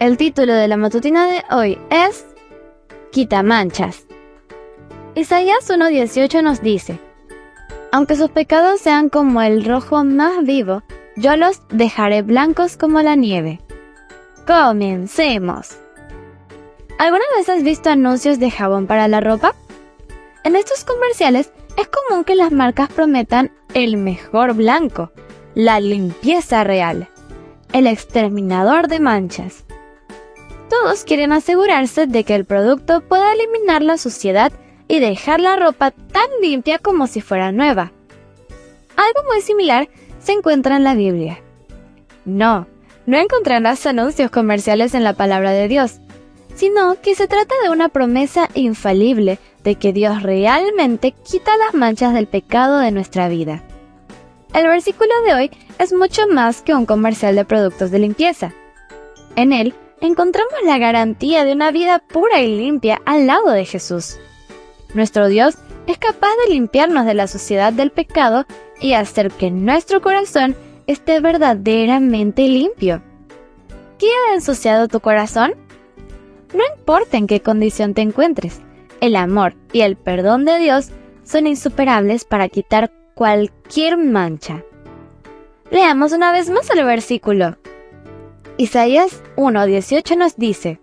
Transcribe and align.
El 0.00 0.16
título 0.16 0.54
de 0.54 0.68
la 0.68 0.76
matutina 0.76 1.26
de 1.26 1.42
hoy 1.50 1.76
es 1.90 2.24
Quita 3.10 3.42
manchas. 3.42 4.06
Isaías 5.16 5.68
1.18 5.68 6.40
nos 6.40 6.62
dice, 6.62 7.00
Aunque 7.90 8.14
sus 8.14 8.30
pecados 8.30 8.80
sean 8.80 9.08
como 9.08 9.42
el 9.42 9.64
rojo 9.64 10.04
más 10.04 10.44
vivo, 10.44 10.84
yo 11.16 11.36
los 11.36 11.62
dejaré 11.70 12.22
blancos 12.22 12.76
como 12.76 13.02
la 13.02 13.16
nieve. 13.16 13.60
Comencemos. 14.46 15.76
¿Alguna 17.00 17.24
vez 17.36 17.48
has 17.48 17.64
visto 17.64 17.90
anuncios 17.90 18.38
de 18.38 18.52
jabón 18.52 18.86
para 18.86 19.08
la 19.08 19.20
ropa? 19.20 19.56
En 20.44 20.54
estos 20.54 20.84
comerciales 20.84 21.50
es 21.76 21.88
común 21.88 22.22
que 22.22 22.36
las 22.36 22.52
marcas 22.52 22.88
prometan 22.88 23.50
el 23.74 23.96
mejor 23.96 24.54
blanco, 24.54 25.10
la 25.56 25.80
limpieza 25.80 26.62
real, 26.62 27.08
el 27.72 27.88
exterminador 27.88 28.86
de 28.86 29.00
manchas. 29.00 29.64
Todos 30.68 31.04
quieren 31.04 31.32
asegurarse 31.32 32.06
de 32.06 32.24
que 32.24 32.34
el 32.34 32.44
producto 32.44 33.00
pueda 33.00 33.32
eliminar 33.32 33.82
la 33.82 33.96
suciedad 33.96 34.52
y 34.86 35.00
dejar 35.00 35.40
la 35.40 35.56
ropa 35.56 35.90
tan 35.90 36.28
limpia 36.42 36.78
como 36.78 37.06
si 37.06 37.20
fuera 37.20 37.52
nueva. 37.52 37.92
Algo 38.96 39.28
muy 39.30 39.40
similar 39.40 39.88
se 40.18 40.32
encuentra 40.32 40.76
en 40.76 40.84
la 40.84 40.94
Biblia. 40.94 41.40
No, 42.24 42.66
no 43.06 43.16
encontrarás 43.16 43.86
anuncios 43.86 44.30
comerciales 44.30 44.94
en 44.94 45.04
la 45.04 45.14
palabra 45.14 45.52
de 45.52 45.68
Dios, 45.68 46.00
sino 46.54 47.00
que 47.00 47.14
se 47.14 47.28
trata 47.28 47.54
de 47.62 47.70
una 47.70 47.88
promesa 47.88 48.48
infalible 48.54 49.38
de 49.64 49.76
que 49.76 49.92
Dios 49.92 50.22
realmente 50.22 51.12
quita 51.12 51.56
las 51.56 51.74
manchas 51.74 52.12
del 52.12 52.26
pecado 52.26 52.78
de 52.78 52.90
nuestra 52.90 53.28
vida. 53.28 53.62
El 54.52 54.66
versículo 54.66 55.12
de 55.24 55.34
hoy 55.34 55.50
es 55.78 55.92
mucho 55.92 56.26
más 56.26 56.62
que 56.62 56.74
un 56.74 56.84
comercial 56.84 57.36
de 57.36 57.44
productos 57.44 57.90
de 57.90 58.00
limpieza. 58.00 58.52
En 59.36 59.52
él 59.52 59.74
encontramos 60.06 60.54
la 60.64 60.78
garantía 60.78 61.44
de 61.44 61.52
una 61.52 61.70
vida 61.70 61.98
pura 61.98 62.40
y 62.40 62.56
limpia 62.56 63.00
al 63.04 63.26
lado 63.26 63.50
de 63.50 63.64
Jesús. 63.64 64.18
Nuestro 64.94 65.28
Dios 65.28 65.56
es 65.86 65.98
capaz 65.98 66.30
de 66.44 66.54
limpiarnos 66.54 67.04
de 67.06 67.14
la 67.14 67.26
suciedad 67.26 67.72
del 67.72 67.90
pecado 67.90 68.46
y 68.80 68.92
hacer 68.92 69.30
que 69.30 69.50
nuestro 69.50 70.00
corazón 70.00 70.56
esté 70.86 71.20
verdaderamente 71.20 72.48
limpio. 72.48 73.02
¿Qué 73.98 74.06
ha 74.06 74.34
ensuciado 74.34 74.88
tu 74.88 75.00
corazón? 75.00 75.54
No 76.54 76.62
importa 76.76 77.16
en 77.16 77.26
qué 77.26 77.40
condición 77.40 77.94
te 77.94 78.00
encuentres, 78.00 78.60
el 79.00 79.16
amor 79.16 79.54
y 79.72 79.82
el 79.82 79.96
perdón 79.96 80.44
de 80.44 80.58
Dios 80.58 80.90
son 81.24 81.46
insuperables 81.46 82.24
para 82.24 82.48
quitar 82.48 82.90
cualquier 83.14 83.98
mancha. 83.98 84.62
Leamos 85.70 86.12
una 86.12 86.32
vez 86.32 86.48
más 86.48 86.70
el 86.70 86.84
versículo. 86.84 87.58
Isaías 88.58 89.22
1.18 89.36 90.16
nos 90.16 90.36
dice, 90.36 90.80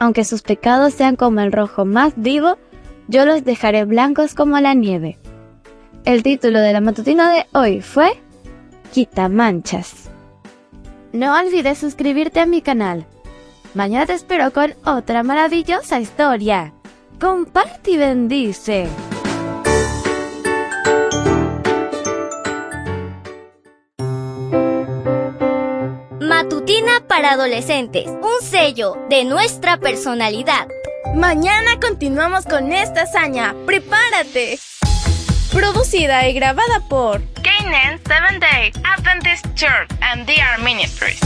Aunque 0.00 0.24
sus 0.24 0.42
pecados 0.42 0.92
sean 0.92 1.14
como 1.14 1.40
el 1.40 1.52
rojo 1.52 1.84
más 1.84 2.14
vivo, 2.16 2.58
yo 3.06 3.24
los 3.24 3.44
dejaré 3.44 3.84
blancos 3.84 4.34
como 4.34 4.58
la 4.58 4.74
nieve. 4.74 5.18
El 6.04 6.24
título 6.24 6.58
de 6.58 6.72
la 6.72 6.80
matutina 6.80 7.32
de 7.32 7.46
hoy 7.52 7.80
fue 7.80 8.10
Quita 8.92 9.28
manchas. 9.28 10.10
No 11.12 11.38
olvides 11.38 11.78
suscribirte 11.78 12.40
a 12.40 12.46
mi 12.46 12.60
canal. 12.60 13.06
Mañana 13.74 14.06
te 14.06 14.14
espero 14.14 14.52
con 14.52 14.74
otra 14.84 15.22
maravillosa 15.22 16.00
historia. 16.00 16.74
Comparte 17.20 17.92
y 17.92 17.98
bendice. 17.98 18.88
Para 27.08 27.32
adolescentes, 27.32 28.04
un 28.06 28.46
sello 28.46 28.94
de 29.08 29.24
nuestra 29.24 29.78
personalidad. 29.78 30.68
Mañana 31.14 31.80
continuamos 31.80 32.44
con 32.44 32.72
esta 32.74 33.04
hazaña. 33.04 33.54
¡Prepárate! 33.64 34.58
Producida 35.50 36.28
y 36.28 36.34
grabada 36.34 36.86
por 36.90 37.22
Canaan 37.42 37.98
Seventh 38.06 38.42
Day 38.42 38.72
Adventist 38.84 39.46
Church 39.54 39.88
and 40.02 40.26
DR 40.26 40.62
Ministries. 40.62 41.18